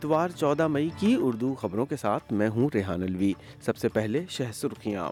[0.00, 3.32] اتوار چودہ مئی کی اردو خبروں کے ساتھ میں ہوں ریحان الوی
[3.64, 5.08] سب سے پہلے شہ سرخیاں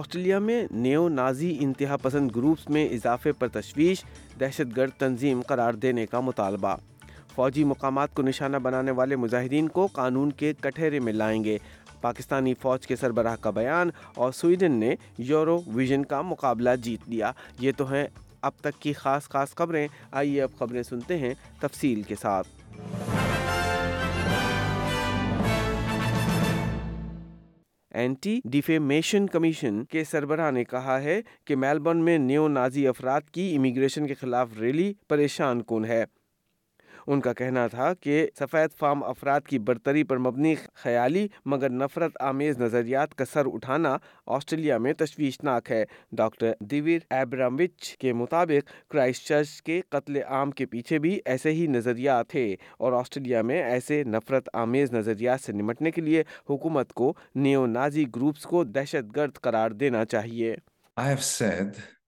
[0.00, 4.02] آسٹریلیا میں نیو نازی انتہا پسند گروپس میں اضافے پر تشویش
[4.40, 6.74] دہشت گرد تنظیم قرار دینے کا مطالبہ
[7.34, 11.58] فوجی مقامات کو نشانہ بنانے والے مظاہرین کو قانون کے کٹہرے میں لائیں گے
[12.00, 17.32] پاکستانی فوج کے سربراہ کا بیان اور سویڈن نے یورو ویژن کا مقابلہ جیت لیا
[17.60, 18.06] یہ تو ہیں
[18.46, 19.86] اب تک کی خاص خاص خبریں
[20.22, 22.64] آئیے اب خبریں سنتے ہیں تفصیل کے ساتھ
[27.98, 33.54] اینٹی ڈیفیمیشن کمیشن کے سربراہ نے کہا ہے کہ میلبرن میں نیو نازی افراد کی
[33.56, 36.04] امیگریشن کے خلاف ریلی پریشان کون ہے
[37.12, 42.16] ان کا کہنا تھا کہ سفید فام افراد کی برتری پر مبنی خیالی مگر نفرت
[42.28, 43.96] آمیز نظریات کا سر اٹھانا
[44.36, 45.82] آسٹریلیا میں تشویشناک ہے
[46.20, 51.66] ڈاکٹر دیویر ایبرموچ کے مطابق کرائسٹ چرچ کے قتل عام کے پیچھے بھی ایسے ہی
[51.76, 52.46] نظریات تھے
[52.78, 58.04] اور آسٹریلیا میں ایسے نفرت آمیز نظریات سے نمٹنے کے لیے حکومت کو نیو نازی
[58.16, 60.54] گروپس کو دہشت گرد قرار دینا چاہیے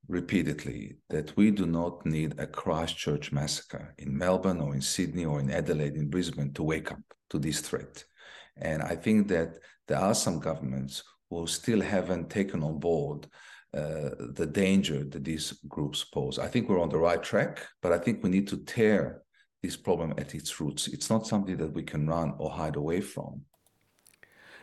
[0.08, 5.38] repeatedly that we do not need a Christchurch massacre in Melbourne or in Sydney or
[5.38, 8.02] in Adelaide, in Brisbane, to wake up to this threat.
[8.56, 9.54] And I think that
[9.86, 13.26] there are some governments who still haven't taken on board
[13.74, 16.38] uh, the danger that these groups pose.
[16.38, 19.22] I think we're on the right track, but I think we need to tear
[19.62, 20.88] this problem at its roots.
[20.88, 23.42] It's not something that we can run or hide away from.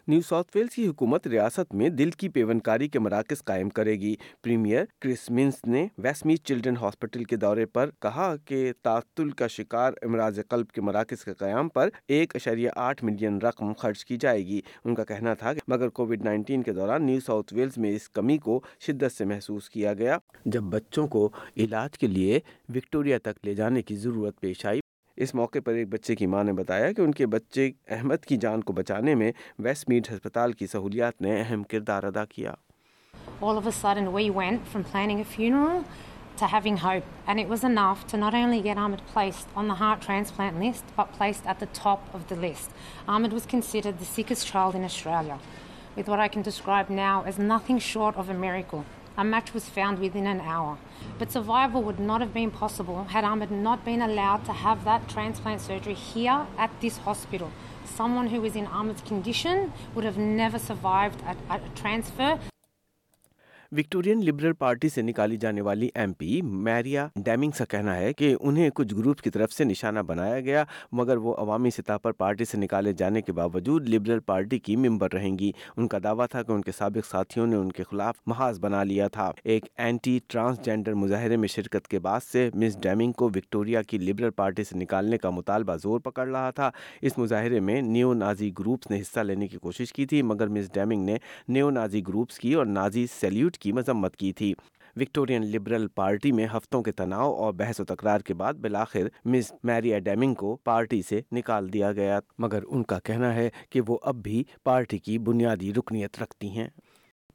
[0.08, 4.14] New South Wales کی حکومت ریاست میں دل کی پیونکاری کے مراکز قائم کرے گی
[4.44, 10.40] پریمیئر منس نے ویسٹ چلڈرن ہاسپٹل کے دورے پر کہا کہ تعطل کا شکار امراض
[10.50, 14.62] قلب کے مراکز کے قیام پر ایک اشاریہ آٹھ ملین رقم خرچ کی جائے گی
[14.84, 18.10] ان کا کہنا تھا کہ مگر کووڈ نائنٹین کے دوران نیو ساؤتھ ویلز میں اس
[18.16, 22.40] کمی کو شدت سے محسوس کیا گیا جب بچوں کو علاج کے لیے
[22.76, 24.80] وکٹوریا تک لے جانے کی ضرورت پیش آئی
[25.24, 28.38] اس موقع پر ایک بچے کی ماں نے بتایا کہ ان کے بچے احمد کی
[28.46, 29.32] جان کو بچانے میں
[29.68, 32.54] ویسٹ میڈ ہسپتال کی سہولیات نے اہم کردار ادا کیا
[33.46, 35.80] All of a sudden we went from planning a funeral
[36.42, 39.76] to having hope and it was enough to not only get Ahmed placed on the
[39.82, 42.78] heart transplant list but placed at the top of the list.
[43.16, 45.40] Ahmed was considered the sickest child in Australia
[45.98, 48.86] with what I can describe now as nothing short of a miracle.
[49.18, 50.78] A match was found within an hour.
[51.20, 55.08] But survival would not have been possible had Ahmed not been allowed to have that
[55.08, 57.50] transplant surgery here at this hospital.
[57.86, 62.38] Someone who was in Ahmed's condition would have never survived a transfer.
[63.78, 68.34] Victorian Liberal Party سے نکالی جانے والی M P میریا Deming کا کہنا ہے کہ
[68.40, 70.64] انہیں کچھ گروپ کی طرف سے نشانہ بنایا گیا
[71.00, 75.12] مگر وہ عوامی سطح پر پارٹی سے نکالے جانے کے باوجود لبرل پارٹی کی ممبر
[75.14, 78.20] رہیں گی ان کا دعویٰ تھا کہ ان کے سابق ساتھیوں نے ان کے خلاف
[78.28, 83.12] محاذ بنا لیا تھا ایک اینٹی ٹرانسجینڈر مظاہرے میں شرکت کے بعد سے مس ڈیمنگ
[83.24, 86.70] کو وکٹوریا کی لبرل پارٹی سے نکالنے کا مطالبہ زور پکڑ رہا تھا
[87.02, 90.74] اس مظاہرے میں نیو نازی گروپس نے حصہ لینے کی کوشش کی تھی مگر مس
[90.74, 91.18] ڈیمنگ نے
[91.58, 94.54] نیو نازی گروپس کی اور نازی سیلیوٹ کی مذمت کی تھی
[95.02, 99.52] وکٹورین لبرل پارٹی میں ہفتوں کے تناؤ اور بحث و تکرار کے بعد بلاخر مس
[99.70, 103.98] میری ایڈیمنگ کو پارٹی سے نکال دیا گیا مگر ان کا کہنا ہے کہ وہ
[104.12, 106.68] اب بھی پارٹی کی بنیادی رکنیت رکھتی ہیں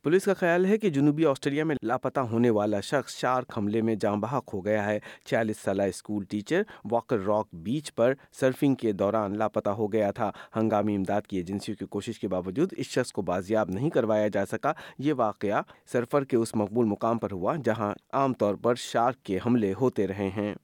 [0.05, 3.95] پولیس کا خیال ہے کہ جنوبی آسٹریلیا میں لاپتہ ہونے والا شخص شارک حملے میں
[4.01, 8.93] جاں بحق ہو گیا ہے چھیالیس سالہ school teacher Walker Rock Beach پر سرفنگ کے
[9.03, 13.13] دوران لاپتہ ہو گیا تھا ہنگامی امداد کی ایجنسیوں کی کوشش کے باوجود اس شخص
[13.19, 14.73] کو بازیاب نہیں کروایا جا سکا
[15.09, 15.63] یہ واقعہ
[15.93, 20.07] سرفر کے اس مقبول مقام پر ہوا جہاں عام طور پر شارک کے حملے ہوتے
[20.09, 20.55] رہے ہیں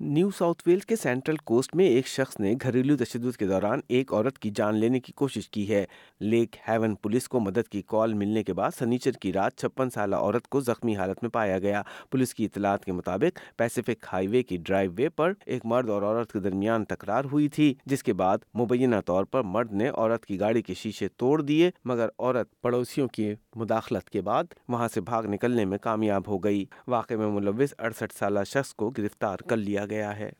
[0.00, 4.12] نیو ساؤتھ ویلز کے سینٹرل کوسٹ میں ایک شخص نے گھریلو تشدد کے دوران ایک
[4.12, 5.84] عورت کی جان لینے کی کوشش کی ہے
[6.20, 10.16] لیک ہیون پولیس کو مدد کی کال ملنے کے بعد سنیچر کی رات چھپن سالہ
[10.16, 14.42] عورت کو زخمی حالت میں پایا گیا پولیس کی اطلاعات کے مطابق پیسیفک ہائی وے
[14.42, 18.12] کی ڈرائیو وے پر ایک مرد اور عورت کے درمیان تکرار ہوئی تھی جس کے
[18.22, 22.52] بعد مبینہ طور پر مرد نے عورت کی گاڑی کے شیشے توڑ دیے مگر عورت
[22.62, 27.26] پڑوسیوں کی مداخلت کے بعد وہاں سے بھاگ نکلنے میں کامیاب ہو گئی واقعے میں
[27.32, 30.30] ملوث اڑسٹھ سالہ شخص کو گرفتار کر لیا گیا گیا ہے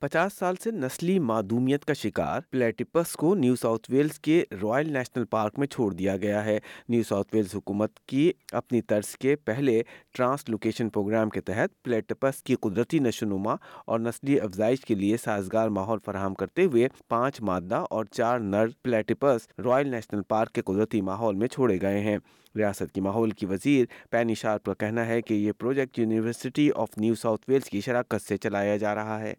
[0.00, 5.24] پچاس سال سے نسلی معدومیت کا شکار پلیٹپس کو نیو ساؤتھ ویلز کے رائل نیشنل
[5.30, 6.58] پارک میں چھوڑ دیا گیا ہے
[6.88, 8.30] نیو ساؤتھ ویلز حکومت کی
[8.60, 9.80] اپنی طرز کے پہلے
[10.16, 13.54] ٹرانس لوکیشن پروگرام کے تحت پلیٹپس کی قدرتی نشو نما
[13.86, 18.66] اور نسلی افزائش کے لیے سازگار ماحول فراہم کرتے ہوئے پانچ مادہ اور چار نر
[18.82, 22.18] پلیٹپس رائل نیشنل پارک کے قدرتی ماحول میں چھوڑے گئے ہیں
[22.56, 26.96] ریاست کی ماحول کی وزیر پینی شارپ کا کہنا ہے کہ یہ project university of
[27.00, 29.32] New South Wales کی شراکت سے چلایا جا رہا ہے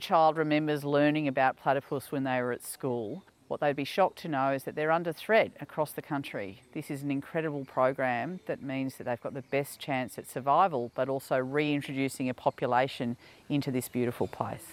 [0.00, 3.14] لرنی اب I school
[3.50, 9.28] what I be shoot intern third across the country disable program that means the
[9.50, 13.12] assistance available but us a range a population
[13.48, 14.72] in to this powerful pass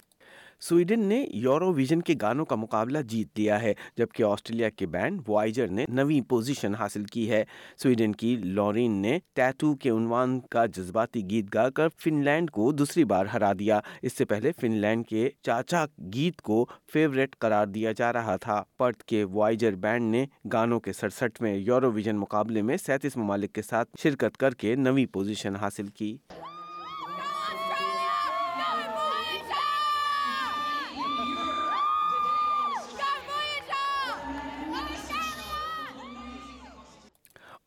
[0.61, 5.21] Sweden نے Eurovision کے گانوں کا مقابلہ جیت لیا ہے جبکہ Australia کے بینڈ
[5.27, 7.43] وائجر نے نوی پوزیشن حاصل کی ہے
[7.83, 12.71] سویڈن کی لورین نے ٹیٹو کے انوان کا جذباتی گیت گا کر فن لینڈ کو
[12.71, 17.65] دوسری بار ہرا دیا اس سے پہلے فن لینڈ کے چاچا گیت کو فیوریٹ قرار
[17.75, 22.17] دیا جا رہا تھا پرت کے وائجر بینڈ نے گانوں کے سڑسٹھ میں یورو ویژن
[22.17, 26.15] مقابلے میں سینتیس ممالک کے ساتھ شرکت کر کے نوی پوزیشن حاصل کی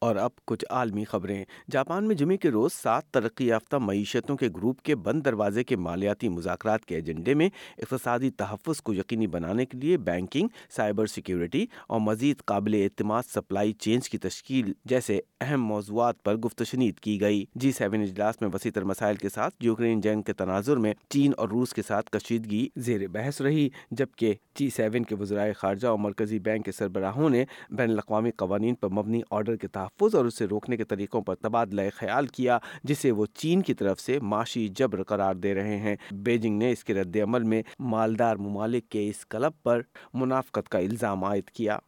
[0.06, 4.48] اور اب کچھ عالمی خبریں جاپان میں جمعے کے روز سات ترقی یافتہ معیشتوں کے
[4.56, 7.48] گروپ کے بند دروازے کے مالیاتی مذاکرات کے ایجنڈے میں
[7.82, 13.72] اقتصادی تحفظ کو یقینی بنانے کے لیے بینکنگ سائبر سیکیورٹی اور مزید قابل اعتماد سپلائی
[13.78, 18.48] چینج کی تشکیل جیسے اہم موضوعات پر گفت شنید کی گئی جی سیون اجلاس میں
[18.54, 22.10] وسیع تر مسائل کے ساتھ یوکرین جنگ کے تناظر میں چین اور روس کے ساتھ
[22.16, 27.30] کشیدگی زیر بحث رہی جبکہ جی سیون کے وزرائے خارجہ اور مرکزی بینک کے سربراہوں
[27.30, 27.44] نے
[27.76, 31.82] بین الاقوامی قوانین پر مبنی آرڈر کے تحفظ اور اسے روکنے کے طریقوں پر تبادلہ
[31.96, 35.94] خیال کیا جسے وہ چین کی طرف سے معاشی جبر قرار دے رہے ہیں
[36.24, 37.62] بیجنگ نے اس کے رد عمل میں
[37.94, 39.80] مالدار ممالک کے اس کلب پر
[40.14, 41.78] منافقت کا الزام عائد کیا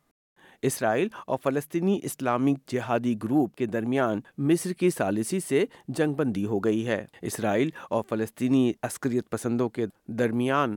[0.68, 5.64] اسرائیل اور فلسطینی اسلامک جہادی گروپ کے درمیان مصر کی ثالثی سے
[5.98, 9.86] جنگ بندی ہو گئی ہے اسرائیل اور فلسطینی عسکریت پسندوں کے
[10.18, 10.76] درمیان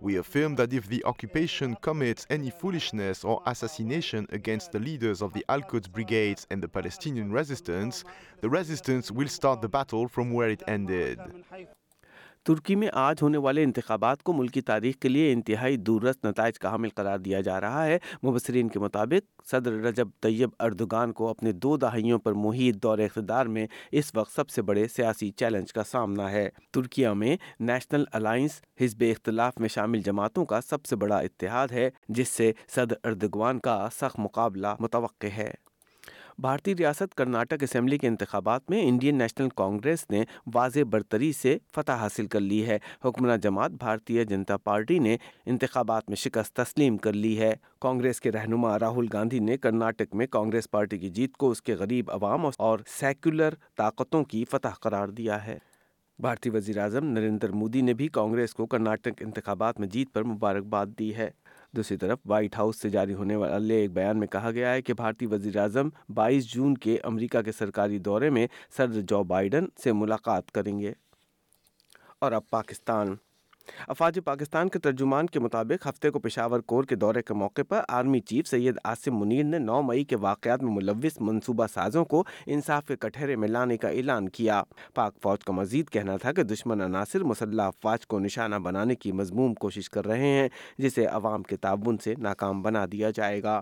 [0.00, 5.32] We affirm that if the occupation commits any foolishness or assassination against the leaders of
[5.32, 8.04] the Al-Quds brigades and the Palestinian resistance,
[8.40, 11.20] the resistance will start the battle from where it ended.
[12.46, 16.70] ترکی میں آج ہونے والے انتخابات کو ملکی تاریخ کے لیے انتہائی دورست نتائج کا
[16.70, 21.52] حامل قرار دیا جا رہا ہے مبصرین کے مطابق صدر رجب طیب اردگان کو اپنے
[21.64, 23.66] دو دہائیوں پر محیط دور اقتدار میں
[24.00, 27.36] اس وقت سب سے بڑے سیاسی چیلنج کا سامنا ہے ترکیہ میں
[27.70, 31.88] نیشنل الائنس حزب اختلاف میں شامل جماعتوں کا سب سے بڑا اتحاد ہے
[32.18, 35.50] جس سے صدر اردگوان کا سخت مقابلہ متوقع ہے
[36.42, 40.22] بھارتی ریاست کرناٹک اسمبلی کے انتخابات میں انڈین نیشنل کانگریس نے
[40.54, 45.16] واضح برتری سے فتح حاصل کر لی ہے حکمراں جماعت بھارتی جنتا پارٹی نے
[45.46, 50.26] انتخابات میں شکست تسلیم کر لی ہے کانگریس کے رہنما راہل گاندھی نے کرناٹک میں
[50.32, 55.08] کانگریس پارٹی کی جیت کو اس کے غریب عوام اور سیکولر طاقتوں کی فتح قرار
[55.20, 55.58] دیا ہے
[56.22, 60.86] بھارتی وزیر اعظم نریندر مودی نے بھی کانگریس کو کرناٹک انتخابات میں جیت پر مبارکباد
[60.98, 61.30] دی ہے
[61.76, 64.94] دوسری طرف وائٹ ہاؤس سے جاری ہونے والے ایک بیان میں کہا گیا ہے کہ
[64.94, 69.92] بھارتی وزیر اعظم بائیس جون کے امریکہ کے سرکاری دورے میں صدر جو بائیڈن سے
[70.02, 70.92] ملاقات کریں گے
[72.24, 73.14] اور اب پاکستان
[73.88, 77.80] افاج پاکستان کے ترجمان کے مطابق ہفتے کو پشاور کور کے دورے کے موقع پر
[77.98, 82.22] آرمی چیف سید آصم منیر نے نو مئی کے واقعات میں ملوث منصوبہ سازوں کو
[82.54, 84.62] انصاف کے کٹہرے میں لانے کا اعلان کیا
[84.94, 89.12] پاک فوج کا مزید کہنا تھا کہ دشمن عناصر مسلح افواج کو نشانہ بنانے کی
[89.22, 90.48] مضموم کوشش کر رہے ہیں
[90.82, 93.60] جسے عوام کے تعاون سے ناکام بنا دیا جائے گا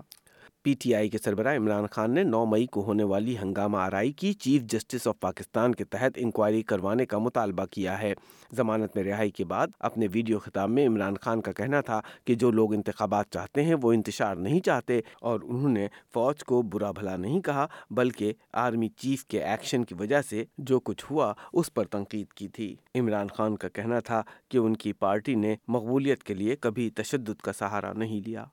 [0.63, 4.11] پی ٹی آئی کے سربراہ عمران خان نے نو مئی کو ہونے والی ہنگامہ آرائی
[4.19, 8.13] کی چیف جسٹس آف پاکستان کے تحت انکوائری کروانے کا مطالبہ کیا ہے
[8.57, 12.35] ضمانت میں رہائی کے بعد اپنے ویڈیو خطاب میں عمران خان کا کہنا تھا کہ
[12.43, 14.99] جو لوگ انتخابات چاہتے ہیں وہ انتشار نہیں چاہتے
[15.31, 17.65] اور انہوں نے فوج کو برا بھلا نہیں کہا
[17.99, 18.33] بلکہ
[18.65, 22.73] آرمی چیف کے ایکشن کی وجہ سے جو کچھ ہوا اس پر تنقید کی تھی
[22.99, 27.41] عمران خان کا کہنا تھا کہ ان کی پارٹی نے مقبولیت کے لیے کبھی تشدد
[27.43, 28.45] کا سہارا نہیں لیا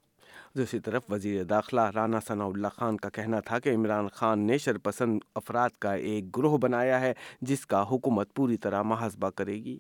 [0.59, 4.57] دوسری طرف وزیر داخلہ رانا ثناء اللہ خان کا کہنا تھا کہ عمران خان نے
[4.59, 7.13] شرپسند افراد کا ایک گروہ بنایا ہے
[7.51, 9.79] جس کا حکومت پوری طرح محاذبہ کرے گی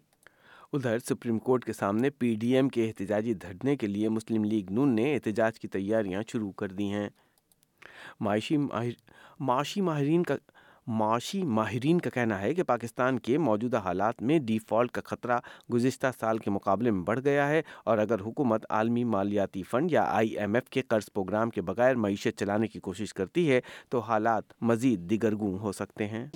[0.73, 4.71] ادھر سپریم کورٹ کے سامنے پی ڈی ایم کے احتجاجی دھرنے کے لیے مسلم لیگ
[4.73, 7.09] نون نے احتجاج کی تیاریاں شروع کر دی ہیں
[8.25, 8.57] معاشی
[9.47, 10.37] معاشی ماہرین کا
[10.99, 15.39] معاشی ماہرین کا کہنا ہے کہ پاکستان کے موجودہ حالات میں ڈیفالٹ کا خطرہ
[15.73, 20.03] گزشتہ سال کے مقابلے میں بڑھ گیا ہے اور اگر حکومت عالمی مالیاتی فنڈ یا
[20.15, 24.01] آئی ایم ایف کے قرض پروگرام کے بغیر معیشت چلانے کی کوشش کرتی ہے تو
[24.09, 26.27] حالات مزید دیگرگوں ہو سکتے ہیں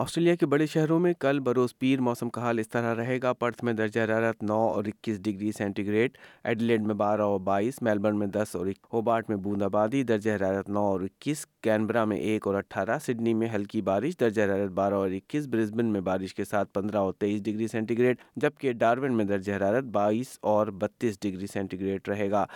[0.00, 3.32] آسٹریلیا کے بڑے شہروں میں کل بروز پیر موسم کا حال اس طرح رہے گا
[3.38, 6.16] پرتھ میں درجہ حرارت نو اور اکیس ڈگری سینٹی گریڈ
[6.50, 10.68] ایڈلینڈ میں بارہ اور بائیس میلبرن میں دس اور ہوبارٹ میں بوند آبادی درجہ حرارت
[10.68, 14.94] نو اور اکیس کینبرا میں ایک اور اٹھارہ سڈنی میں ہلکی بارش درجہ حرارت بارہ
[15.02, 19.16] اور اکیس برسبن میں بارش کے ساتھ پندرہ اور تیئیس ڈگری سینٹی گریڈ جبکہ ڈارون
[19.16, 22.46] میں درجہ حرارت بائیس اور بتیس ڈگری سینٹی گریڈ رہے گا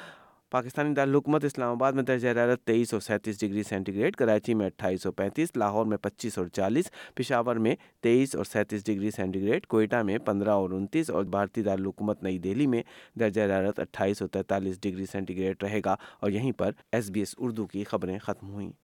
[0.55, 4.67] پاکستانی دارالحکومت اسلام آباد میں درجہ حرارت تیئیس سو سینتیس ڈگری سینٹی گریڈ کراچی میں
[4.67, 9.41] اٹھائیس سو پینتیس لاہور میں پچیس اور چالیس پشاور میں تیئیس اور سینتیس ڈگری سینٹی
[9.47, 12.83] گریڈ کوئٹہ میں پندرہ اور انتیس اور بھارتی دارالحکومت نئی دہلی میں
[13.21, 17.21] درجہ حرارت اٹھائیس سو تینتالیس ڈگری سینٹی گریڈ رہے گا اور یہیں پر ایس بی
[17.21, 18.84] ایس اردو کی خبریں ختم ہوئیں